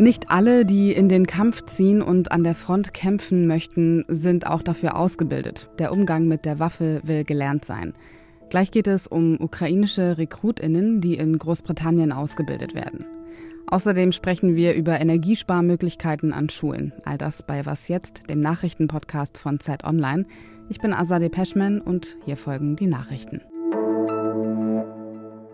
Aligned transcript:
Nicht 0.00 0.30
alle, 0.30 0.64
die 0.64 0.92
in 0.94 1.10
den 1.10 1.26
Kampf 1.26 1.66
ziehen 1.66 2.00
und 2.00 2.32
an 2.32 2.42
der 2.42 2.54
Front 2.54 2.94
kämpfen 2.94 3.46
möchten, 3.46 4.06
sind 4.08 4.46
auch 4.46 4.62
dafür 4.62 4.96
ausgebildet. 4.96 5.68
Der 5.78 5.92
Umgang 5.92 6.26
mit 6.26 6.46
der 6.46 6.58
Waffe 6.58 7.02
will 7.04 7.22
gelernt 7.22 7.66
sein. 7.66 7.92
Gleich 8.48 8.70
geht 8.70 8.86
es 8.86 9.06
um 9.06 9.38
ukrainische 9.38 10.16
Rekrutinnen, 10.16 11.02
die 11.02 11.16
in 11.16 11.38
Großbritannien 11.38 12.12
ausgebildet 12.12 12.74
werden. 12.74 13.04
Außerdem 13.66 14.12
sprechen 14.12 14.56
wir 14.56 14.72
über 14.72 14.98
Energiesparmöglichkeiten 14.98 16.32
an 16.32 16.48
Schulen. 16.48 16.94
All 17.04 17.18
das 17.18 17.42
bei 17.42 17.66
Was 17.66 17.88
jetzt, 17.88 18.30
dem 18.30 18.40
Nachrichtenpodcast 18.40 19.36
von 19.36 19.60
Zeit 19.60 19.84
Online. 19.84 20.24
Ich 20.70 20.78
bin 20.78 20.94
Azadeh 20.94 21.28
Peschman 21.28 21.82
und 21.82 22.16
hier 22.24 22.38
folgen 22.38 22.74
die 22.74 22.86
Nachrichten. 22.86 23.42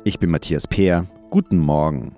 Ich 0.04 0.21
bin 0.21 0.31
Matthias 0.31 0.68
Peer. 0.68 1.04
Guten 1.31 1.58
Morgen. 1.58 2.14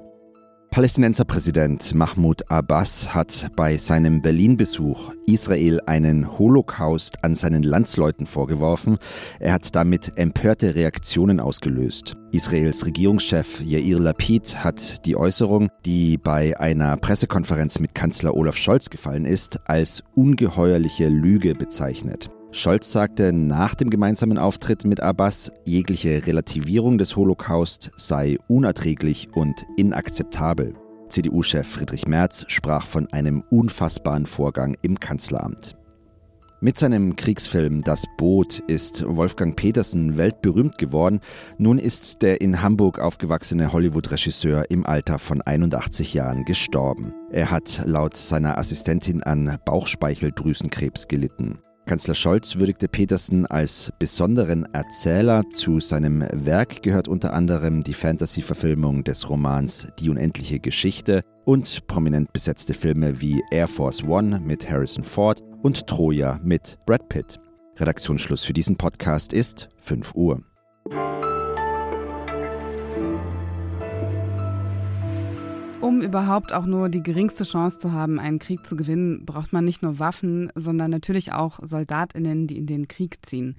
Palästinenserpräsident 0.71 1.95
Mahmoud 1.95 2.51
Abbas 2.51 3.15
hat 3.15 3.51
bei 3.57 3.77
seinem 3.79 4.23
Berlin-Besuch 4.23 5.13
Israel 5.27 5.81
einen 5.87 6.39
Holocaust 6.39 7.25
an 7.25 7.35
seinen 7.35 7.63
Landsleuten 7.63 8.27
vorgeworfen. 8.27 8.99
Er 9.41 9.55
hat 9.55 9.75
damit 9.75 10.13
empörte 10.17 10.75
Reaktionen 10.75 11.41
ausgelöst. 11.41 12.17
Israels 12.33 12.87
Regierungschef 12.87 13.61
Yair 13.63 13.99
Lapid 13.99 14.63
hat 14.63 15.05
die 15.07 15.17
Äußerung, 15.17 15.71
die 15.85 16.19
bei 16.19 16.59
einer 16.61 16.97
Pressekonferenz 16.97 17.81
mit 17.81 17.95
Kanzler 17.95 18.35
Olaf 18.35 18.57
Scholz 18.57 18.91
gefallen 18.91 19.25
ist, 19.25 19.61
als 19.65 20.05
ungeheuerliche 20.15 21.09
Lüge 21.09 21.55
bezeichnet. 21.55 22.31
Scholz 22.51 22.91
sagte 22.91 23.33
nach 23.33 23.75
dem 23.75 23.91
gemeinsamen 23.91 24.39
Auftritt 24.39 24.85
mit 24.85 25.01
Abbas, 25.01 25.53
jegliche 25.65 26.27
Relativierung 26.27 26.97
des 26.97 27.15
Holocaust 27.15 27.91
sei 27.97 28.39
unerträglich 28.49 29.29
und 29.35 29.67
inakzeptabel. 29.77 30.75
CDU-Chef 31.11 31.67
Friedrich 31.67 32.07
Merz 32.07 32.47
sprach 32.49 32.87
von 32.87 33.07
einem 33.13 33.43
unfassbaren 33.51 34.27
Vorgang 34.27 34.77
im 34.83 34.99
Kanzleramt. 34.99 35.79
Mit 36.61 36.77
seinem 36.77 37.15
Kriegsfilm 37.15 37.83
Das 37.83 38.05
Boot 38.17 38.61
ist 38.67 39.05
Wolfgang 39.07 39.55
Petersen 39.55 40.17
weltberühmt 40.17 40.77
geworden. 40.77 41.21
Nun 41.57 41.79
ist 41.79 42.23
der 42.23 42.41
in 42.41 42.63
Hamburg 42.63 42.99
aufgewachsene 42.99 43.73
Hollywood-Regisseur 43.73 44.69
im 44.69 44.85
Alter 44.85 45.21
von 45.21 45.41
81 45.41 46.15
Jahren 46.15 46.45
gestorben. 46.45 47.15
Er 47.31 47.53
hat 47.53 47.83
laut 47.85 48.17
seiner 48.17 48.59
Assistentin 48.59 49.23
an 49.23 49.59
Bauchspeicheldrüsenkrebs 49.65 51.07
gelitten. 51.07 51.61
Kanzler 51.89 52.15
Scholz 52.15 52.57
würdigte 52.57 52.87
Petersen 52.87 53.47
als 53.47 53.91
besonderen 53.99 54.67
Erzähler. 54.75 55.43
Zu 55.55 55.81
seinem 55.81 56.23
Werk 56.33 56.83
gehört 56.83 57.09
unter 57.09 57.33
anderem 57.33 57.83
die 57.83 57.95
Fantasy-Verfilmung 57.95 59.05
des 59.05 59.31
Romans 59.31 59.89
Die 59.99 60.11
unendliche 60.11 60.61
Geschichte 60.61 61.23
und 61.47 61.87
prominent 61.87 62.31
besetzte 62.35 62.75
Filme 62.75 63.23
wie 63.23 63.43
Air 63.51 63.69
Force 63.69 64.05
One 64.05 64.39
mit 64.39 64.69
Harrison 64.69 65.03
Ford 65.03 65.43
und 65.63 65.87
Troja 65.87 66.39
mit 66.45 66.79
Brad 66.85 67.09
Pitt. 67.09 67.41
Redaktionsschluss 67.79 68.45
für 68.45 68.53
diesen 68.53 68.77
Podcast 68.77 69.33
ist 69.33 69.71
5 69.79 70.15
Uhr. 70.15 70.43
Um 75.89 76.03
überhaupt 76.03 76.53
auch 76.53 76.67
nur 76.67 76.91
die 76.91 77.03
geringste 77.03 77.45
Chance 77.45 77.79
zu 77.79 77.93
haben, 77.93 78.21
einen 78.21 78.39
Krieg 78.39 78.67
zu 78.67 78.77
gewinnen, 78.77 79.25
braucht 79.25 79.55
man 79.55 79.65
nicht 79.65 79.83
nur 79.83 79.99
Waffen, 79.99 80.53
sondern 80.55 80.91
natürlich 80.91 81.33
auch 81.33 81.61
Soldatinnen, 81.63 82.47
die 82.47 82.59
in 82.59 82.67
den 82.67 82.89
Krieg 82.89 83.21
ziehen. 83.23 83.57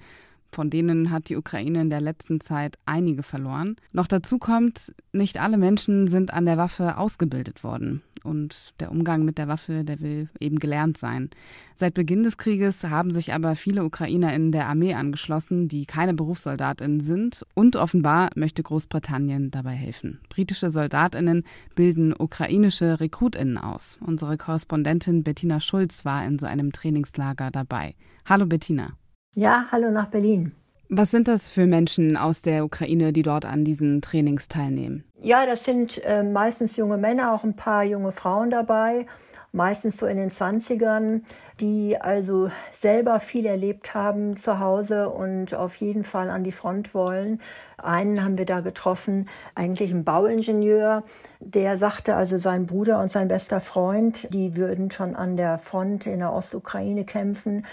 Von 0.52 0.70
denen 0.70 1.10
hat 1.10 1.28
die 1.28 1.36
Ukraine 1.36 1.80
in 1.80 1.90
der 1.90 2.00
letzten 2.00 2.40
Zeit 2.40 2.78
einige 2.86 3.24
verloren. 3.24 3.74
Noch 3.90 4.06
dazu 4.06 4.38
kommt, 4.38 4.94
nicht 5.12 5.40
alle 5.40 5.58
Menschen 5.58 6.06
sind 6.06 6.32
an 6.32 6.46
der 6.46 6.56
Waffe 6.56 6.98
ausgebildet 6.98 7.64
worden. 7.64 8.00
Und 8.24 8.74
der 8.80 8.90
Umgang 8.90 9.24
mit 9.24 9.38
der 9.38 9.48
Waffe, 9.48 9.84
der 9.84 10.00
will 10.00 10.28
eben 10.38 10.58
gelernt 10.58 10.98
sein. 10.98 11.30
Seit 11.74 11.94
Beginn 11.94 12.22
des 12.22 12.36
Krieges 12.36 12.84
haben 12.84 13.14
sich 13.14 13.32
aber 13.32 13.56
viele 13.56 13.84
Ukrainer 13.84 14.32
in 14.34 14.52
der 14.52 14.66
Armee 14.66 14.94
angeschlossen, 14.94 15.68
die 15.68 15.86
keine 15.86 16.14
Berufssoldatinnen 16.14 17.00
sind. 17.00 17.44
Und 17.54 17.76
offenbar 17.76 18.30
möchte 18.34 18.62
Großbritannien 18.62 19.50
dabei 19.50 19.72
helfen. 19.72 20.20
Britische 20.28 20.70
Soldatinnen 20.70 21.44
bilden 21.74 22.14
ukrainische 22.18 23.00
Rekrutinnen 23.00 23.58
aus. 23.58 23.98
Unsere 24.04 24.36
Korrespondentin 24.36 25.22
Bettina 25.22 25.60
Schulz 25.60 26.04
war 26.04 26.24
in 26.26 26.38
so 26.38 26.46
einem 26.46 26.72
Trainingslager 26.72 27.50
dabei. 27.50 27.94
Hallo 28.26 28.46
Bettina. 28.46 28.92
Ja, 29.34 29.66
hallo 29.70 29.90
nach 29.90 30.06
Berlin. 30.06 30.52
Was 30.92 31.12
sind 31.12 31.28
das 31.28 31.52
für 31.52 31.68
Menschen 31.68 32.16
aus 32.16 32.42
der 32.42 32.64
Ukraine, 32.64 33.12
die 33.12 33.22
dort 33.22 33.44
an 33.44 33.64
diesen 33.64 34.02
Trainings 34.02 34.48
teilnehmen? 34.48 35.04
Ja, 35.22 35.46
das 35.46 35.64
sind 35.64 36.04
äh, 36.04 36.24
meistens 36.24 36.74
junge 36.74 36.96
Männer, 36.96 37.32
auch 37.32 37.44
ein 37.44 37.54
paar 37.54 37.84
junge 37.84 38.10
Frauen 38.10 38.50
dabei, 38.50 39.06
meistens 39.52 39.98
so 39.98 40.06
in 40.06 40.16
den 40.16 40.30
20ern, 40.30 41.22
die 41.60 42.00
also 42.00 42.50
selber 42.72 43.20
viel 43.20 43.46
erlebt 43.46 43.94
haben 43.94 44.36
zu 44.36 44.58
Hause 44.58 45.10
und 45.10 45.54
auf 45.54 45.76
jeden 45.76 46.04
Fall 46.04 46.30
an 46.30 46.44
die 46.44 46.52
Front 46.52 46.94
wollen. 46.94 47.40
Einen 47.76 48.24
haben 48.24 48.38
wir 48.38 48.46
da 48.46 48.60
getroffen, 48.60 49.28
eigentlich 49.54 49.90
ein 49.90 50.04
Bauingenieur, 50.04 51.02
der 51.40 51.76
sagte 51.76 52.16
also 52.16 52.38
sein 52.38 52.66
Bruder 52.66 53.00
und 53.00 53.10
sein 53.10 53.28
bester 53.28 53.60
Freund, 53.60 54.32
die 54.32 54.56
würden 54.56 54.90
schon 54.90 55.14
an 55.16 55.36
der 55.36 55.58
Front 55.58 56.06
in 56.06 56.18
der 56.20 56.32
Ostukraine 56.32 57.04
kämpfen 57.04 57.64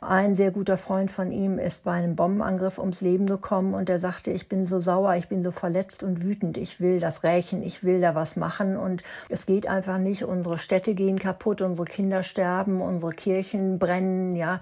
ein 0.00 0.34
sehr 0.34 0.50
guter 0.50 0.76
Freund 0.76 1.10
von 1.10 1.32
ihm 1.32 1.58
ist 1.58 1.84
bei 1.84 1.92
einem 1.92 2.16
Bombenangriff 2.16 2.78
ums 2.78 3.00
Leben 3.00 3.26
gekommen 3.26 3.74
und 3.74 3.88
er 3.88 3.98
sagte, 3.98 4.30
ich 4.30 4.48
bin 4.48 4.66
so 4.66 4.78
sauer, 4.78 5.16
ich 5.16 5.28
bin 5.28 5.42
so 5.42 5.50
verletzt 5.50 6.02
und 6.02 6.22
wütend, 6.22 6.56
ich 6.56 6.80
will 6.80 7.00
das 7.00 7.24
rächen, 7.24 7.62
ich 7.62 7.82
will 7.82 8.00
da 8.00 8.14
was 8.14 8.36
machen 8.36 8.76
und 8.76 9.02
es 9.28 9.46
geht 9.46 9.66
einfach 9.66 9.98
nicht. 9.98 10.24
Unsere 10.24 10.58
Städte 10.58 10.94
gehen 10.94 11.18
kaputt, 11.18 11.62
unsere 11.62 11.86
Kinder 11.86 12.22
sterben, 12.22 12.80
unsere 12.80 13.12
Kirchen 13.12 13.35
brennen, 13.78 14.36
ja. 14.36 14.58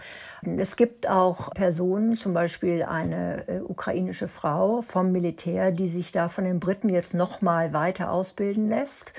Es 0.56 0.76
gibt 0.76 1.08
auch 1.08 1.50
Personen, 1.52 2.16
zum 2.16 2.34
Beispiel 2.34 2.82
eine 2.82 3.48
äh, 3.48 3.60
ukrainische 3.60 4.28
Frau 4.28 4.82
vom 4.82 5.12
Militär, 5.12 5.72
die 5.72 5.88
sich 5.88 6.12
da 6.12 6.28
von 6.28 6.44
den 6.44 6.60
Briten 6.60 6.88
jetzt 6.88 7.14
noch 7.14 7.40
mal 7.42 7.72
weiter 7.72 8.10
ausbilden 8.10 8.68
lässt. 8.68 9.12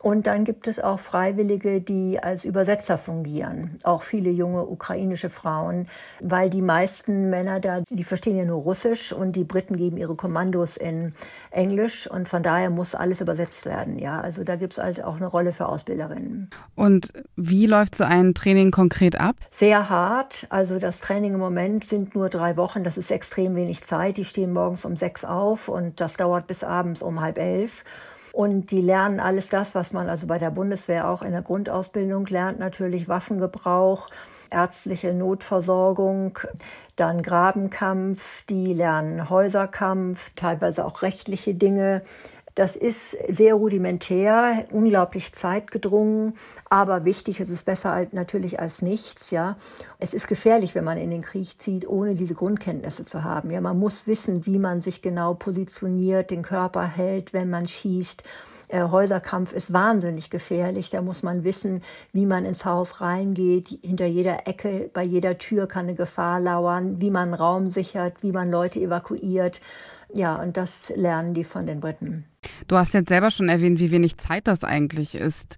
Und 0.00 0.28
dann 0.28 0.44
gibt 0.44 0.68
es 0.68 0.78
auch 0.78 1.00
Freiwillige, 1.00 1.80
die 1.80 2.20
als 2.22 2.44
Übersetzer 2.44 2.98
fungieren. 2.98 3.78
Auch 3.82 4.04
viele 4.04 4.30
junge 4.30 4.64
ukrainische 4.64 5.28
Frauen, 5.28 5.88
weil 6.20 6.50
die 6.50 6.62
meisten 6.62 7.30
Männer 7.30 7.58
da, 7.58 7.82
die 7.90 8.04
verstehen 8.04 8.36
ja 8.36 8.44
nur 8.44 8.62
Russisch 8.62 9.12
und 9.12 9.32
die 9.32 9.42
Briten 9.42 9.76
geben 9.76 9.96
ihre 9.96 10.14
Kommandos 10.14 10.76
in 10.76 11.14
Englisch 11.50 12.08
und 12.08 12.28
von 12.28 12.44
daher 12.44 12.70
muss 12.70 12.94
alles 12.94 13.20
übersetzt 13.20 13.66
werden. 13.66 13.98
Ja, 13.98 14.20
also 14.20 14.44
da 14.44 14.54
gibt 14.54 14.74
es 14.74 14.78
halt 14.78 15.02
auch 15.02 15.16
eine 15.16 15.26
Rolle 15.26 15.52
für 15.52 15.66
Ausbilderinnen. 15.66 16.48
Und 16.76 17.12
wie 17.34 17.66
läuft 17.66 17.96
so 17.96 18.04
ein 18.04 18.34
Training 18.34 18.70
konkret 18.70 19.18
ab? 19.18 19.34
Sehr 19.50 19.90
hart. 19.90 20.46
Also 20.48 20.78
das 20.78 21.00
Training 21.00 21.34
im 21.34 21.40
Moment 21.40 21.82
sind 21.82 22.14
nur 22.14 22.28
drei 22.28 22.56
Wochen. 22.56 22.84
Das 22.84 22.98
ist 22.98 23.10
extrem 23.10 23.56
wenig 23.56 23.82
Zeit. 23.82 24.16
Die 24.16 24.24
stehen 24.24 24.52
morgens 24.52 24.84
um 24.84 24.96
sechs 24.96 25.24
auf 25.24 25.68
und 25.68 26.00
das 26.00 26.16
dauert 26.16 26.46
bis 26.46 26.62
abends 26.62 27.02
um 27.02 27.20
halb 27.20 27.38
elf. 27.38 27.82
Und 28.32 28.70
die 28.70 28.80
lernen 28.80 29.20
alles 29.20 29.48
das, 29.48 29.74
was 29.74 29.92
man 29.92 30.08
also 30.08 30.26
bei 30.26 30.38
der 30.38 30.50
Bundeswehr 30.50 31.08
auch 31.08 31.22
in 31.22 31.32
der 31.32 31.42
Grundausbildung 31.42 32.26
lernt, 32.26 32.58
natürlich 32.58 33.08
Waffengebrauch, 33.08 34.10
ärztliche 34.50 35.12
Notversorgung, 35.12 36.38
dann 36.96 37.22
Grabenkampf, 37.22 38.44
die 38.46 38.72
lernen 38.72 39.30
Häuserkampf, 39.30 40.32
teilweise 40.34 40.84
auch 40.84 41.02
rechtliche 41.02 41.54
Dinge, 41.54 42.02
das 42.58 42.74
ist 42.74 43.16
sehr 43.28 43.54
rudimentär, 43.54 44.64
unglaublich 44.72 45.32
zeitgedrungen, 45.32 46.34
aber 46.68 47.04
wichtig, 47.04 47.38
es 47.38 47.50
ist 47.50 47.64
besser 47.64 47.92
als, 47.92 48.12
natürlich 48.12 48.58
als 48.58 48.82
nichts, 48.82 49.30
ja. 49.30 49.56
Es 50.00 50.12
ist 50.12 50.26
gefährlich, 50.26 50.74
wenn 50.74 50.82
man 50.82 50.98
in 50.98 51.12
den 51.12 51.22
Krieg 51.22 51.62
zieht, 51.62 51.88
ohne 51.88 52.16
diese 52.16 52.34
Grundkenntnisse 52.34 53.04
zu 53.04 53.22
haben. 53.22 53.52
Ja, 53.52 53.60
man 53.60 53.78
muss 53.78 54.08
wissen, 54.08 54.44
wie 54.44 54.58
man 54.58 54.80
sich 54.80 55.02
genau 55.02 55.34
positioniert, 55.34 56.32
den 56.32 56.42
Körper 56.42 56.82
hält, 56.82 57.32
wenn 57.32 57.48
man 57.48 57.68
schießt. 57.68 58.24
Äh, 58.66 58.88
Häuserkampf 58.88 59.52
ist 59.52 59.72
wahnsinnig 59.72 60.28
gefährlich. 60.28 60.90
Da 60.90 61.00
muss 61.00 61.22
man 61.22 61.44
wissen, 61.44 61.82
wie 62.12 62.26
man 62.26 62.44
ins 62.44 62.64
Haus 62.64 63.00
reingeht. 63.00 63.68
Hinter 63.82 64.06
jeder 64.06 64.48
Ecke, 64.48 64.90
bei 64.92 65.04
jeder 65.04 65.38
Tür 65.38 65.68
kann 65.68 65.86
eine 65.86 65.94
Gefahr 65.94 66.40
lauern, 66.40 67.00
wie 67.00 67.12
man 67.12 67.34
Raum 67.34 67.70
sichert, 67.70 68.20
wie 68.22 68.32
man 68.32 68.50
Leute 68.50 68.80
evakuiert. 68.80 69.60
Ja, 70.12 70.36
und 70.36 70.56
das 70.56 70.92
lernen 70.96 71.34
die 71.34 71.44
von 71.44 71.66
den 71.66 71.80
Briten. 71.80 72.24
Du 72.66 72.76
hast 72.76 72.94
jetzt 72.94 73.08
selber 73.08 73.30
schon 73.30 73.48
erwähnt, 73.48 73.78
wie 73.78 73.90
wenig 73.90 74.16
Zeit 74.16 74.46
das 74.46 74.64
eigentlich 74.64 75.14
ist. 75.14 75.56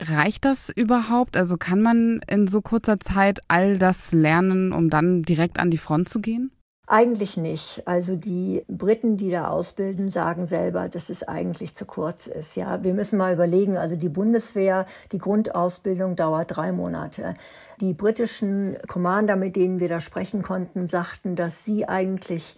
Reicht 0.00 0.44
das 0.44 0.68
überhaupt? 0.68 1.36
Also 1.36 1.56
kann 1.56 1.80
man 1.80 2.20
in 2.28 2.48
so 2.48 2.60
kurzer 2.60 3.00
Zeit 3.00 3.40
all 3.48 3.78
das 3.78 4.12
lernen, 4.12 4.72
um 4.72 4.90
dann 4.90 5.22
direkt 5.22 5.58
an 5.58 5.70
die 5.70 5.78
Front 5.78 6.08
zu 6.08 6.20
gehen? 6.20 6.50
Eigentlich 6.88 7.36
nicht. 7.36 7.82
Also 7.86 8.14
die 8.14 8.62
Briten, 8.68 9.16
die 9.16 9.30
da 9.30 9.48
ausbilden, 9.48 10.12
sagen 10.12 10.46
selber, 10.46 10.88
dass 10.88 11.08
es 11.10 11.26
eigentlich 11.26 11.74
zu 11.74 11.84
kurz 11.84 12.28
ist. 12.28 12.54
Ja, 12.54 12.84
wir 12.84 12.94
müssen 12.94 13.18
mal 13.18 13.32
überlegen. 13.32 13.76
Also 13.76 13.96
die 13.96 14.08
Bundeswehr, 14.08 14.86
die 15.10 15.18
Grundausbildung 15.18 16.14
dauert 16.14 16.56
drei 16.56 16.70
Monate. 16.70 17.34
Die 17.80 17.92
britischen 17.92 18.76
Commander, 18.86 19.34
mit 19.34 19.56
denen 19.56 19.80
wir 19.80 19.88
da 19.88 20.00
sprechen 20.00 20.42
konnten, 20.42 20.86
sagten, 20.86 21.34
dass 21.34 21.64
sie 21.64 21.88
eigentlich 21.88 22.54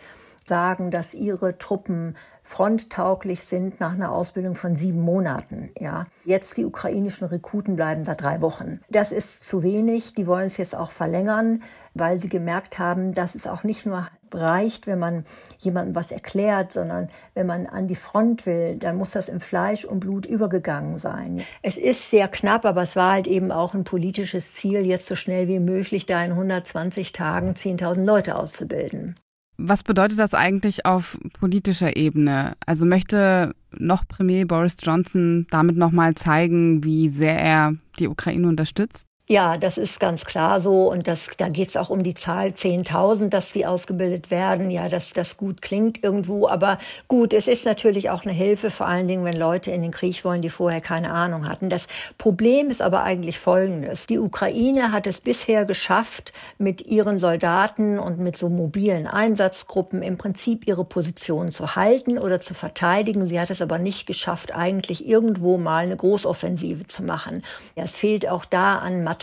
sagen, 0.49 0.91
dass 0.91 1.15
ihre 1.15 1.59
Truppen 1.59 2.17
fronttauglich 2.49 3.45
sind 3.45 3.79
nach 3.79 3.93
einer 3.93 4.11
Ausbildung 4.11 4.55
von 4.55 4.75
sieben 4.75 5.03
Monaten. 5.03 5.71
Ja. 5.79 6.07
Jetzt 6.25 6.57
die 6.57 6.65
ukrainischen 6.65 7.27
Rekruten 7.29 7.77
bleiben 7.77 8.05
da 8.05 8.15
drei 8.15 8.41
Wochen. 8.41 8.81
Das 8.89 9.13
ist 9.13 9.45
zu 9.45 9.63
wenig. 9.63 10.15
Die 10.15 10.27
wollen 10.27 10.47
es 10.47 10.57
jetzt 10.57 10.75
auch 10.75 10.91
verlängern, 10.91 11.63
weil 11.93 12.17
sie 12.17 12.29
gemerkt 12.29 12.79
haben, 12.79 13.13
dass 13.13 13.35
es 13.35 13.47
auch 13.47 13.65
nicht 13.65 13.85
nur 13.85 14.09
reicht, 14.33 14.87
wenn 14.87 14.99
man 14.99 15.25
jemandem 15.59 15.95
was 15.95 16.11
erklärt, 16.11 16.73
sondern 16.73 17.09
wenn 17.35 17.47
man 17.47 17.67
an 17.67 17.87
die 17.87 17.95
Front 17.95 18.47
will, 18.47 18.77
dann 18.77 18.97
muss 18.97 19.11
das 19.11 19.29
in 19.29 19.41
Fleisch 19.41 19.85
und 19.85 20.01
Blut 20.01 20.25
übergegangen 20.25 20.97
sein. 20.97 21.43
Es 21.63 21.77
ist 21.77 22.11
sehr 22.11 22.29
knapp, 22.29 22.65
aber 22.65 22.83
es 22.83 22.97
war 22.97 23.13
halt 23.13 23.27
eben 23.27 23.53
auch 23.53 23.75
ein 23.75 23.85
politisches 23.85 24.55
Ziel, 24.55 24.87
jetzt 24.87 25.07
so 25.07 25.17
schnell 25.17 25.49
wie 25.49 25.61
möglich 25.61 26.07
da 26.07 26.25
in 26.25 26.33
120 26.33 27.13
Tagen 27.13 27.53
10.000 27.53 28.05
Leute 28.05 28.37
auszubilden. 28.37 29.17
Was 29.61 29.83
bedeutet 29.83 30.21
das 30.21 30.35
eigentlich 30.35 30.87
auf 30.87 31.19
politischer 31.33 31.97
Ebene? 31.97 32.57
Also 32.65 32.87
möchte 32.87 33.55
noch 33.73 34.07
Premier 34.07 34.47
Boris 34.47 34.77
Johnson 34.81 35.49
damit 35.51 35.77
nochmal 35.77 36.15
zeigen, 36.15 36.85
wie 36.85 37.09
sehr 37.09 37.39
er 37.39 37.75
die 37.99 38.07
Ukraine 38.07 38.47
unterstützt? 38.47 39.08
Ja, 39.31 39.59
das 39.59 39.77
ist 39.77 40.01
ganz 40.01 40.25
klar 40.25 40.59
so. 40.59 40.91
Und 40.91 41.07
das, 41.07 41.29
da 41.37 41.51
geht 41.51 41.69
es 41.69 41.77
auch 41.77 41.91
um 41.91 42.03
die 42.03 42.15
Zahl 42.15 42.49
10.000, 42.49 43.29
dass 43.29 43.53
die 43.53 43.67
ausgebildet 43.67 44.31
werden. 44.31 44.71
Ja, 44.71 44.89
dass 44.89 45.11
das 45.11 45.37
gut 45.37 45.61
klingt 45.61 46.03
irgendwo. 46.03 46.49
Aber 46.49 46.79
gut, 47.09 47.35
es 47.35 47.47
ist 47.47 47.67
natürlich 47.67 48.09
auch 48.09 48.25
eine 48.25 48.33
Hilfe, 48.33 48.71
vor 48.71 48.87
allen 48.87 49.07
Dingen, 49.07 49.27
wenn 49.27 49.37
Leute 49.37 49.71
in 49.71 49.83
den 49.83 49.91
Krieg 49.91 50.25
wollen, 50.25 50.41
die 50.41 50.49
vorher 50.49 50.81
keine 50.81 51.11
Ahnung 51.11 51.47
hatten. 51.47 51.69
Das 51.69 51.89
Problem 52.17 52.71
ist 52.71 52.81
aber 52.81 53.03
eigentlich 53.03 53.39
folgendes. 53.39 54.07
Die 54.07 54.19
Ukraine 54.19 54.93
hat 54.93 55.07
es 55.07 55.21
bisher 55.21 55.67
geschafft, 55.67 56.33
mit 56.57 56.87
ihren 56.87 57.19
Soldaten 57.19 57.99
und 57.99 58.19
mit 58.19 58.35
so 58.35 58.49
mobilen 58.49 59.07
Einsatzgruppen 59.07 60.03
im 60.03 60.17
Prinzip 60.17 60.67
ihre 60.67 60.87
Position 60.87 61.51
zu 61.51 61.77
halten 61.77 62.17
oder 62.17 62.41
zu 62.41 62.55
verteidigen. 62.55 63.27
Sie 63.27 63.39
hat 63.39 63.51
es 63.51 63.61
aber 63.61 63.77
nicht 63.79 64.07
geschafft, 64.07 64.55
eigentlich 64.55 65.07
irgendwo 65.07 65.59
mal 65.59 65.85
eine 65.85 65.97
Großoffensive 65.97 66.87
zu 66.87 67.03
machen. 67.03 67.43
Ja, 67.77 67.85
es 67.85 67.95
fehlt 67.95 68.27
auch 68.27 68.47
da 68.47 68.79
an 68.79 69.05
Material, 69.05 69.18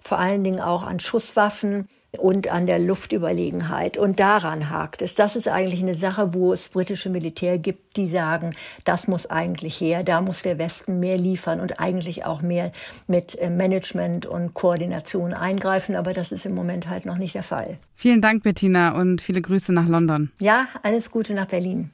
vor 0.00 0.18
allen 0.18 0.44
Dingen 0.44 0.60
auch 0.60 0.82
an 0.82 1.00
Schusswaffen 1.00 1.88
und 2.18 2.48
an 2.48 2.66
der 2.66 2.78
Luftüberlegenheit. 2.78 3.96
Und 3.96 4.20
daran 4.20 4.70
hakt 4.70 5.02
es. 5.02 5.14
Das 5.14 5.36
ist 5.36 5.48
eigentlich 5.48 5.82
eine 5.82 5.94
Sache, 5.94 6.34
wo 6.34 6.52
es 6.52 6.68
britische 6.68 7.10
Militär 7.10 7.58
gibt, 7.58 7.96
die 7.96 8.06
sagen, 8.06 8.50
das 8.84 9.08
muss 9.08 9.30
eigentlich 9.30 9.80
her, 9.80 10.02
da 10.04 10.20
muss 10.20 10.42
der 10.42 10.58
Westen 10.58 11.00
mehr 11.00 11.16
liefern 11.16 11.60
und 11.60 11.80
eigentlich 11.80 12.24
auch 12.24 12.42
mehr 12.42 12.70
mit 13.06 13.38
äh, 13.38 13.50
Management 13.50 14.26
und 14.26 14.54
Koordination 14.54 15.32
eingreifen. 15.32 15.96
Aber 15.96 16.12
das 16.12 16.32
ist 16.32 16.46
im 16.46 16.54
Moment 16.54 16.88
halt 16.88 17.06
noch 17.06 17.18
nicht 17.18 17.34
der 17.34 17.42
Fall. 17.42 17.78
Vielen 17.94 18.20
Dank, 18.20 18.42
Bettina, 18.42 18.98
und 18.98 19.22
viele 19.22 19.40
Grüße 19.40 19.72
nach 19.72 19.88
London. 19.88 20.30
Ja, 20.40 20.66
alles 20.82 21.10
Gute 21.10 21.34
nach 21.34 21.46
Berlin. 21.46 21.90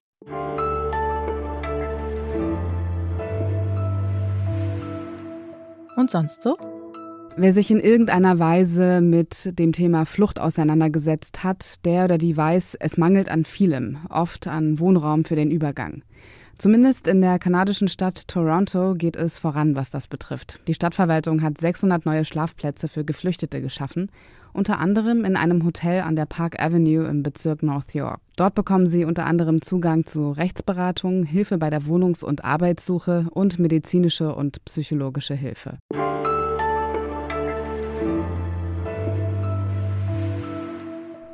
Und 5.97 6.13
sonst 6.13 6.43
so? 6.43 6.57
Wer 7.41 7.53
sich 7.53 7.71
in 7.71 7.79
irgendeiner 7.79 8.41
Weise 8.41 9.01
mit 9.01 9.57
dem 9.61 9.71
Thema 9.71 10.07
Flucht 10.07 10.41
auseinandergesetzt 10.41 11.45
hat, 11.45 11.85
der 11.85 12.07
oder 12.07 12.19
die 12.19 12.37
weiß, 12.37 12.77
es 12.81 12.97
mangelt 12.97 13.29
an 13.29 13.45
vielem, 13.45 13.99
oft 14.11 14.49
an 14.49 14.81
Wohnraum 14.81 15.25
für 15.25 15.37
den 15.37 15.53
Übergang. 15.53 16.03
Zumindest 16.59 17.07
in 17.07 17.21
der 17.21 17.39
kanadischen 17.39 17.87
Stadt 17.87 18.27
Toronto 18.27 18.95
geht 18.97 19.15
es 19.15 19.39
voran, 19.39 19.77
was 19.77 19.91
das 19.91 20.09
betrifft. 20.09 20.59
Die 20.67 20.75
Stadtverwaltung 20.75 21.41
hat 21.41 21.59
600 21.59 22.05
neue 22.07 22.25
Schlafplätze 22.25 22.89
für 22.89 23.05
Geflüchtete 23.05 23.63
geschaffen, 23.63 24.11
unter 24.53 24.81
anderem 24.81 25.25
in 25.25 25.37
einem 25.37 25.65
Hotel 25.65 26.01
an 26.01 26.17
der 26.17 26.27
Park 26.27 26.61
Avenue 26.61 27.07
im 27.07 27.23
Bezirk 27.23 27.63
North 27.63 27.95
York. 27.95 28.19
Dort 28.35 28.57
bekommen 28.57 28.89
sie 28.89 29.05
unter 29.05 29.27
anderem 29.27 29.63
Zugang 29.63 30.07
zu 30.07 30.33
Rechtsberatung, 30.33 31.23
Hilfe 31.23 31.59
bei 31.59 31.71
der 31.71 31.87
Wohnungs- 31.87 32.25
und 32.25 32.45
Arbeitssuche 32.45 33.29
und 33.31 33.61
medizinische 33.61 34.35
und 34.35 34.65
psychologische 34.65 35.35
Hilfe. 35.35 35.79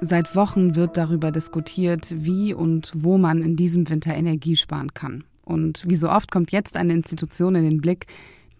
Seit 0.06 0.36
Wochen 0.36 0.74
wird 0.74 0.98
darüber 0.98 1.32
diskutiert, 1.32 2.14
wie 2.14 2.52
und 2.52 2.92
wo 2.94 3.16
man 3.16 3.40
in 3.40 3.56
diesem 3.56 3.88
Winter 3.88 4.14
Energie 4.14 4.54
sparen 4.54 4.92
kann. 4.92 5.24
Und 5.42 5.88
wie 5.88 5.96
so 5.96 6.10
oft 6.10 6.30
kommt 6.30 6.52
jetzt 6.52 6.76
eine 6.76 6.92
Institution 6.92 7.54
in 7.54 7.64
den 7.64 7.80
Blick, 7.80 8.06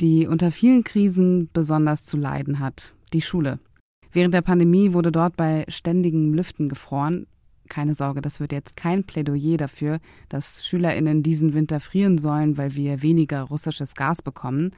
die 0.00 0.26
unter 0.26 0.50
vielen 0.50 0.84
Krisen 0.84 1.50
besonders 1.52 2.06
zu 2.06 2.16
leiden 2.16 2.60
hat, 2.60 2.94
die 3.12 3.20
Schule. 3.20 3.58
Während 4.10 4.32
der 4.32 4.40
Pandemie 4.40 4.94
wurde 4.94 5.12
dort 5.12 5.36
bei 5.36 5.66
ständigem 5.68 6.32
Lüften 6.32 6.70
gefroren. 6.70 7.26
Keine 7.68 7.92
Sorge, 7.92 8.22
das 8.22 8.40
wird 8.40 8.52
jetzt 8.52 8.74
kein 8.74 9.04
Plädoyer 9.04 9.58
dafür, 9.58 9.98
dass 10.30 10.66
Schülerinnen 10.66 11.22
diesen 11.22 11.52
Winter 11.52 11.78
frieren 11.78 12.16
sollen, 12.16 12.56
weil 12.56 12.74
wir 12.74 13.02
weniger 13.02 13.42
russisches 13.42 13.94
Gas 13.94 14.22
bekommen. 14.22 14.70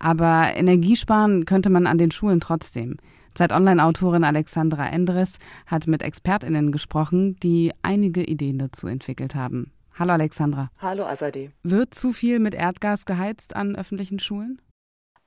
Aber 0.00 0.56
Energiesparen 0.56 1.44
könnte 1.44 1.70
man 1.70 1.86
an 1.86 1.98
den 1.98 2.10
Schulen 2.10 2.40
trotzdem. 2.40 2.96
Zeit 3.34 3.52
Online-Autorin 3.52 4.24
Alexandra 4.24 4.88
Endres 4.88 5.38
hat 5.66 5.86
mit 5.86 6.02
ExpertInnen 6.02 6.72
gesprochen, 6.72 7.36
die 7.40 7.72
einige 7.82 8.24
Ideen 8.24 8.58
dazu 8.58 8.86
entwickelt 8.86 9.34
haben. 9.34 9.72
Hallo 9.98 10.12
Alexandra. 10.12 10.70
Hallo 10.78 11.04
Azadeh. 11.04 11.50
Wird 11.62 11.94
zu 11.94 12.12
viel 12.12 12.38
mit 12.38 12.54
Erdgas 12.54 13.04
geheizt 13.04 13.54
an 13.54 13.76
öffentlichen 13.76 14.18
Schulen? 14.18 14.60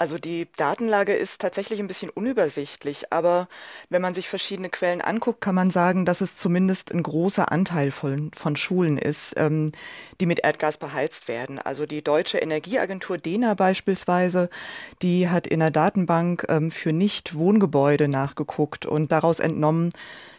Also 0.04 0.18
die 0.18 0.50
Datenlage 0.58 1.14
ist 1.14 1.40
tatsächlich 1.40 1.80
ein 1.80 1.88
bisschen 1.88 2.10
unübersichtlich, 2.10 3.14
aber 3.14 3.48
wenn 3.88 4.02
man 4.02 4.14
sich 4.14 4.28
verschiedene 4.28 4.68
Quellen 4.68 5.00
anguckt, 5.00 5.40
kann 5.40 5.56
man 5.56 5.72
sagen, 5.72 6.04
dass 6.04 6.20
es 6.20 6.36
zumindest 6.36 6.92
ein 6.92 7.02
großer 7.02 7.54
Anteil 7.54 7.90
von, 7.90 8.30
von 8.36 8.58
Schulen 8.58 8.98
ist, 8.98 9.34
ähm, 9.38 9.72
die 10.20 10.26
mit 10.26 10.44
Erdgas 10.44 10.78
beheizt 10.78 11.30
werden. 11.30 11.58
Also 11.58 11.86
die 11.86 12.02
deutsche 12.02 12.40
Energieagentur 12.40 13.18
DENA 13.18 13.54
beispielsweise, 13.54 14.50
die 15.02 15.30
hat 15.30 15.48
in 15.48 15.62
der 15.62 15.72
Datenbank 15.72 16.48
ähm, 16.50 16.70
für 16.70 16.92
Nicht-Wohngebäude 16.92 18.10
nachgeguckt 18.10 18.86
und 18.86 19.10
daraus 19.10 19.40
entnommen, 19.40 19.94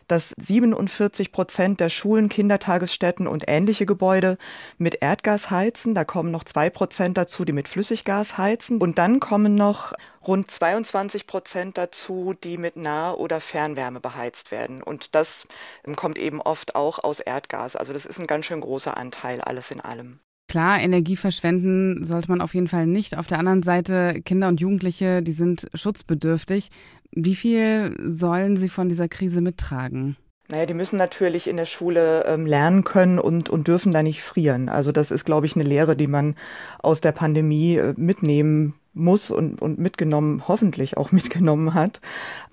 dass 0.08 0.34
47 0.38 1.32
Prozent 1.32 1.80
der 1.80 1.88
Schulen, 1.88 2.28
Kindertagesstätten 2.28 3.26
und 3.26 3.44
ähnliche 3.46 3.86
Gebäude 3.86 4.38
mit 4.78 4.98
Erdgas 5.00 5.50
heizen. 5.50 5.94
Da 5.94 6.04
kommen 6.04 6.30
noch 6.30 6.44
zwei 6.44 6.70
Prozent 6.70 7.16
dazu, 7.18 7.44
die 7.44 7.52
mit 7.52 7.68
Flüssiggas 7.68 8.38
heizen. 8.38 8.78
Und 8.78 8.98
dann 8.98 9.20
kommen 9.20 9.54
noch 9.54 9.92
rund 10.26 10.50
22 10.50 11.26
Prozent 11.26 11.78
dazu, 11.78 12.34
die 12.42 12.58
mit 12.58 12.76
Nah- 12.76 13.14
oder 13.14 13.40
Fernwärme 13.40 14.00
beheizt 14.00 14.50
werden. 14.50 14.82
Und 14.82 15.14
das 15.14 15.46
ähm, 15.86 15.96
kommt 15.96 16.18
eben 16.18 16.40
oft 16.40 16.74
auch 16.74 16.98
aus 16.98 17.20
Erdgas. 17.20 17.76
Also 17.76 17.92
das 17.92 18.06
ist 18.06 18.18
ein 18.18 18.26
ganz 18.26 18.46
schön 18.46 18.60
großer 18.60 18.96
Anteil, 18.96 19.40
alles 19.40 19.70
in 19.70 19.80
allem. 19.80 20.20
Klar, 20.54 20.80
Energie 20.80 21.16
verschwenden 21.16 22.04
sollte 22.04 22.30
man 22.30 22.40
auf 22.40 22.54
jeden 22.54 22.68
Fall 22.68 22.86
nicht. 22.86 23.18
Auf 23.18 23.26
der 23.26 23.40
anderen 23.40 23.64
Seite, 23.64 24.22
Kinder 24.24 24.46
und 24.46 24.60
Jugendliche, 24.60 25.20
die 25.20 25.32
sind 25.32 25.66
schutzbedürftig. 25.74 26.68
Wie 27.10 27.34
viel 27.34 27.96
sollen 28.06 28.56
sie 28.56 28.68
von 28.68 28.88
dieser 28.88 29.08
Krise 29.08 29.40
mittragen? 29.40 30.16
Naja, 30.46 30.66
die 30.66 30.74
müssen 30.74 30.94
natürlich 30.94 31.48
in 31.48 31.56
der 31.56 31.64
Schule 31.64 32.24
ähm, 32.28 32.46
lernen 32.46 32.84
können 32.84 33.18
und, 33.18 33.50
und 33.50 33.66
dürfen 33.66 33.90
da 33.90 34.04
nicht 34.04 34.22
frieren. 34.22 34.68
Also 34.68 34.92
das 34.92 35.10
ist, 35.10 35.24
glaube 35.24 35.46
ich, 35.46 35.56
eine 35.56 35.64
Lehre, 35.64 35.96
die 35.96 36.06
man 36.06 36.36
aus 36.78 37.00
der 37.00 37.10
Pandemie 37.10 37.74
äh, 37.74 37.92
mitnehmen 37.96 38.74
muss 38.92 39.32
und, 39.32 39.60
und 39.60 39.80
mitgenommen, 39.80 40.46
hoffentlich 40.46 40.96
auch 40.96 41.10
mitgenommen 41.10 41.74
hat. 41.74 42.00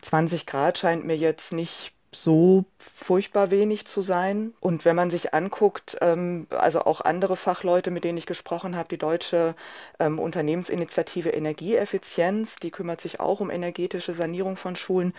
20 0.02 0.48
Grad 0.48 0.80
scheint 0.80 1.06
mir 1.06 1.18
jetzt 1.18 1.54
nicht 1.54 1.94
so 2.14 2.66
furchtbar 2.78 3.52
wenig 3.52 3.88
zu 3.88 4.02
sein. 4.02 4.54
Und 4.60 4.84
wenn 4.86 4.96
man 4.96 5.12
sich 5.12 5.34
anguckt, 5.34 5.98
ähm, 6.02 6.48
also 6.50 6.82
auch 6.82 7.02
andere 7.02 7.38
Fachleute, 7.38 7.90
mit 7.90 8.04
denen 8.04 8.18
ich 8.18 8.26
gesprochen 8.26 8.76
habe, 8.76 8.90
die 8.90 8.98
deutsche 8.98 9.56
ähm, 10.00 10.20
Unternehmensinitiative 10.20 11.30
Energieeffizienz, 11.30 12.58
die 12.58 12.72
kümmert 12.72 13.00
sich 13.00 13.20
auch 13.20 13.40
um 13.40 13.50
energetische 13.50 14.14
Sanierung 14.14 14.58
von 14.58 14.76
Schulen, 14.76 15.14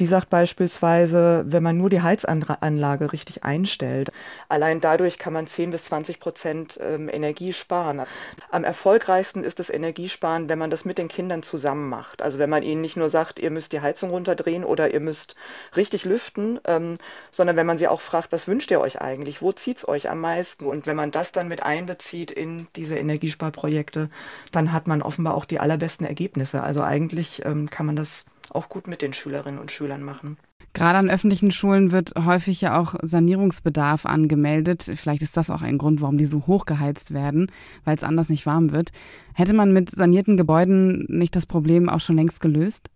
die 0.00 0.06
sagt 0.06 0.30
beispielsweise, 0.30 1.44
wenn 1.46 1.62
man 1.62 1.76
nur 1.76 1.90
die 1.90 2.00
Heizanlage 2.00 3.12
richtig 3.12 3.44
einstellt, 3.44 4.10
allein 4.48 4.80
dadurch 4.80 5.18
kann 5.18 5.32
man 5.32 5.46
10 5.46 5.70
bis 5.70 5.84
20 5.84 6.18
Prozent 6.20 6.78
ähm, 6.82 7.10
Energie 7.12 7.52
sparen. 7.52 8.02
Am 8.50 8.64
erfolgreichsten 8.64 9.44
ist 9.44 9.58
das 9.58 9.70
Energiesparen, 9.70 10.48
wenn 10.48 10.58
man 10.58 10.70
das 10.70 10.84
mit 10.84 10.98
den 10.98 11.08
Kindern 11.08 11.42
zusammen 11.42 11.88
macht. 11.88 12.22
Also 12.22 12.38
wenn 12.38 12.50
man 12.50 12.62
ihnen 12.62 12.80
nicht 12.80 12.96
nur 12.96 13.10
sagt, 13.10 13.38
ihr 13.38 13.50
müsst 13.50 13.72
die 13.72 13.80
Heizung 13.80 14.10
runterdrehen 14.10 14.64
oder 14.64 14.94
ihr 14.94 15.00
müsst 15.00 15.34
richtig 15.76 16.04
lüften, 16.04 16.37
ähm, 16.66 16.98
sondern 17.30 17.56
wenn 17.56 17.66
man 17.66 17.78
sie 17.78 17.88
auch 17.88 18.00
fragt, 18.00 18.32
was 18.32 18.48
wünscht 18.48 18.70
ihr 18.70 18.80
euch 18.80 19.00
eigentlich, 19.00 19.42
wo 19.42 19.52
zieht 19.52 19.78
es 19.78 19.88
euch 19.88 20.10
am 20.10 20.20
meisten? 20.20 20.66
Und 20.66 20.86
wenn 20.86 20.96
man 20.96 21.10
das 21.10 21.32
dann 21.32 21.48
mit 21.48 21.62
einbezieht 21.62 22.30
in 22.30 22.68
diese 22.76 22.96
Energiesparprojekte, 22.96 24.08
dann 24.52 24.72
hat 24.72 24.86
man 24.86 25.02
offenbar 25.02 25.34
auch 25.34 25.44
die 25.44 25.60
allerbesten 25.60 26.06
Ergebnisse. 26.06 26.62
Also 26.62 26.82
eigentlich 26.82 27.44
ähm, 27.44 27.70
kann 27.70 27.86
man 27.86 27.96
das 27.96 28.24
auch 28.50 28.68
gut 28.68 28.86
mit 28.86 29.02
den 29.02 29.12
Schülerinnen 29.12 29.60
und 29.60 29.70
Schülern 29.70 30.02
machen. 30.02 30.36
Gerade 30.74 30.98
an 30.98 31.10
öffentlichen 31.10 31.50
Schulen 31.50 31.92
wird 31.92 32.12
häufig 32.16 32.60
ja 32.60 32.78
auch 32.78 32.94
Sanierungsbedarf 33.02 34.06
angemeldet. 34.06 34.82
Vielleicht 34.82 35.22
ist 35.22 35.36
das 35.36 35.50
auch 35.50 35.62
ein 35.62 35.78
Grund, 35.78 36.00
warum 36.00 36.18
die 36.18 36.26
so 36.26 36.46
hoch 36.46 36.66
geheizt 36.66 37.12
werden, 37.12 37.50
weil 37.84 37.96
es 37.96 38.04
anders 38.04 38.28
nicht 38.28 38.46
warm 38.46 38.70
wird. 38.70 38.90
Hätte 39.34 39.54
man 39.54 39.72
mit 39.72 39.90
sanierten 39.90 40.36
Gebäuden 40.36 41.06
nicht 41.08 41.34
das 41.34 41.46
Problem 41.46 41.88
auch 41.88 42.00
schon 42.00 42.16
längst 42.16 42.40
gelöst? 42.40 42.90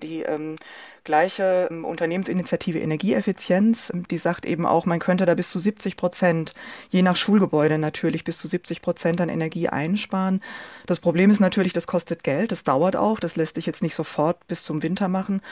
Die 0.00 0.22
ähm, 0.22 0.54
gleiche 1.02 1.66
ähm, 1.72 1.84
Unternehmensinitiative 1.84 2.78
Energieeffizienz, 2.78 3.90
ähm, 3.92 4.06
die 4.06 4.18
sagt 4.18 4.46
eben 4.46 4.64
auch, 4.64 4.86
man 4.86 5.00
könnte 5.00 5.26
da 5.26 5.34
bis 5.34 5.50
zu 5.50 5.58
70 5.58 5.96
Prozent, 5.96 6.54
je 6.90 7.02
nach 7.02 7.16
Schulgebäude 7.16 7.78
natürlich, 7.78 8.22
bis 8.22 8.38
zu 8.38 8.46
70 8.46 8.80
Prozent 8.80 9.20
an 9.20 9.28
Energie 9.28 9.68
einsparen. 9.68 10.40
Das 10.86 11.00
Problem 11.00 11.30
ist 11.30 11.40
natürlich, 11.40 11.72
das 11.72 11.88
kostet 11.88 12.22
Geld, 12.22 12.52
das 12.52 12.62
dauert 12.62 12.94
auch, 12.94 13.18
das 13.18 13.34
lässt 13.34 13.56
sich 13.56 13.66
jetzt 13.66 13.82
nicht 13.82 13.96
sofort 13.96 14.46
bis 14.46 14.62
zum 14.62 14.84
Winter 14.84 15.08
machen. 15.08 15.42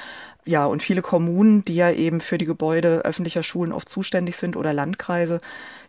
Ja, 0.45 0.65
und 0.67 0.81
viele 0.81 1.03
Kommunen, 1.03 1.65
die 1.65 1.75
ja 1.75 1.91
eben 1.91 2.21
für 2.21 2.39
die 2.39 2.45
Gebäude 2.45 3.05
öffentlicher 3.05 3.43
Schulen 3.43 3.73
oft 3.73 3.89
zuständig 3.89 4.37
sind 4.37 4.55
oder 4.55 4.73
Landkreise, 4.73 5.41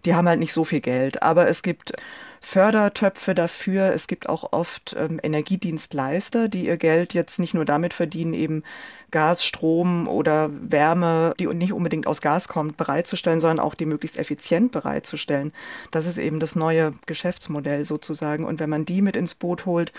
die 0.07 0.15
haben 0.15 0.27
halt 0.29 0.39
nicht 0.39 0.53
so 0.53 0.63
viel 0.63 0.79
Geld. 0.79 1.21
Aber 1.21 1.49
es 1.49 1.61
gibt 1.61 1.91
Fördertöpfe 2.39 3.35
dafür. 3.35 3.93
Es 3.93 4.07
gibt 4.07 4.29
auch 4.29 4.53
oft 4.53 4.95
ähm, 4.97 5.19
Energiedienstleister, 5.21 6.47
die 6.47 6.65
ihr 6.65 6.77
Geld 6.77 7.13
jetzt 7.13 7.39
nicht 7.39 7.53
nur 7.53 7.65
damit 7.65 7.93
verdienen, 7.93 8.33
eben 8.33 8.63
Gas, 9.11 9.43
Strom 9.43 10.07
oder 10.07 10.49
Wärme, 10.51 11.33
die 11.37 11.47
nicht 11.47 11.73
unbedingt 11.73 12.07
aus 12.07 12.21
Gas 12.21 12.47
kommt, 12.47 12.77
bereitzustellen, 12.77 13.41
sondern 13.41 13.59
auch 13.59 13.75
die 13.75 13.85
möglichst 13.85 14.17
effizient 14.17 14.71
bereitzustellen. 14.71 15.51
Das 15.91 16.05
ist 16.05 16.17
eben 16.17 16.39
das 16.39 16.55
neue 16.55 16.93
Geschäftsmodell 17.05 17.83
sozusagen. 17.83 18.45
Und 18.45 18.61
wenn 18.61 18.69
man 18.69 18.85
die 18.85 19.01
mit 19.01 19.17
ins 19.17 19.35
Boot 19.35 19.65
holt, 19.65 19.91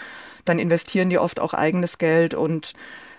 dann 0.47 0.59
investieren 0.59 1.11
die 1.11 1.19
oft 1.19 1.39
auch 1.39 1.53
eigenes 1.53 1.99
Geld 1.99 2.33
und 2.33 2.73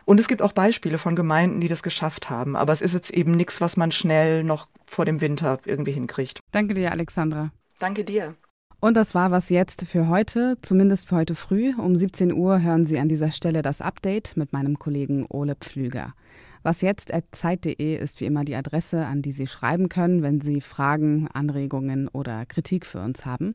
und 0.10 0.20
es 0.20 0.28
gibt 0.28 0.42
auch 0.42 0.54
Beispiele 0.54 0.98
von 0.98 1.16
Gemeinden, 1.16 1.62
die 1.62 1.68
das 1.68 1.84
geschafft 1.84 2.32
haben. 2.32 2.56
Aber 2.56 2.74
es 2.74 2.82
ist 2.82 2.94
jetzt 2.94 3.12
eben 3.12 3.34
nichts, 3.34 3.62
was 3.62 3.78
man 3.78 3.92
schnell 3.92 4.44
noch 4.44 4.68
vor 4.88 5.06
dem 5.06 5.22
Winter 5.22 5.60
irgendwie 5.66 5.92
hinkriegt. 5.92 6.40
Danke 6.52 6.74
dir, 6.74 6.92
Alexandra. 6.92 7.52
Danke 7.78 8.04
dir. 8.04 8.34
Und 8.80 8.98
das 8.98 9.14
war 9.14 9.30
was 9.30 9.50
jetzt 9.50 9.86
für 9.86 10.08
heute, 10.08 10.58
zumindest 10.64 11.08
für 11.08 11.18
heute 11.18 11.36
früh. 11.36 11.76
Um 11.78 11.96
17 11.96 12.34
Uhr 12.34 12.60
hören 12.60 12.88
Sie 12.88 12.98
an 12.98 13.08
dieser 13.08 13.32
Stelle 13.32 13.62
das 13.62 13.82
Update 13.82 14.36
mit 14.36 14.52
meinem 14.52 14.80
Kollegen 14.80 15.28
Ole 15.30 15.54
Pflüger. 15.54 16.16
Was 16.64 16.82
jetzt 16.82 17.14
at 17.14 17.26
zeit.de 17.32 17.96
ist 17.96 18.20
wie 18.20 18.26
immer 18.26 18.46
die 18.46 18.56
Adresse, 18.56 19.06
an 19.06 19.22
die 19.22 19.32
Sie 19.32 19.46
schreiben 19.46 19.90
können, 19.90 20.24
wenn 20.24 20.42
Sie 20.42 20.62
Fragen, 20.62 21.28
Anregungen 21.32 22.08
oder 22.08 22.48
Kritik 22.48 22.88
für 22.88 23.00
uns 23.00 23.28
haben. 23.28 23.54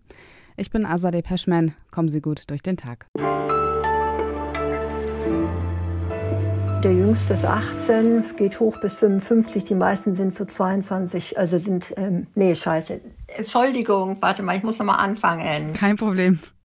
Ich 0.57 0.71
bin 0.71 0.87
Azadeh 0.87 1.23
Peschman. 1.23 1.75
Kommen 1.91 2.11
Sie 2.11 2.21
gut 2.21 2.49
durch 2.49 2.63
den 2.63 2.77
Tag. 2.77 3.09
Der 6.85 6.93
jüngste 6.93 7.33
ist 7.33 7.47
18, 7.47 8.37
geht 8.37 8.61
hoch 8.61 8.79
bis 8.79 8.93
55, 8.93 9.65
die 9.65 9.75
meisten 9.75 10.15
sind 10.15 10.35
so 10.35 10.45
22, 10.45 11.39
also 11.39 11.57
sind, 11.57 11.95
ähm, 11.97 12.27
nee, 12.35 12.55
scheiße. 12.55 13.01
Entschuldigung, 13.27 14.19
warte 14.21 14.43
mal, 14.43 14.59
ich 14.59 14.63
muss 14.63 14.79
nochmal 14.79 14.99
anfangen. 14.99 15.73
Kein 15.73 15.97
Problem. 15.97 16.41